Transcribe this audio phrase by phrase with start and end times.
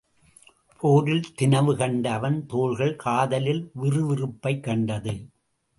[0.77, 5.29] போரில் தினவு கண்ட அவன் தோள்கள் காதலில் விறு விறுப்பைக் கண்டது.